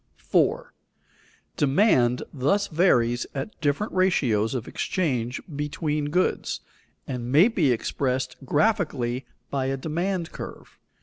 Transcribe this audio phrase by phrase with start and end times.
[0.17, 1.67] [Sidenote: The Demand curve] 4.
[1.67, 6.61] _Demand thus varies at different ratios of exchange between goods,
[7.07, 10.79] and may be expressed graphically by a demand curve.